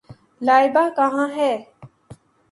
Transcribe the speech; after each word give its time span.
لائبہ 0.41 0.83
کہاں 0.97 1.27
ہے؟ 1.37 1.51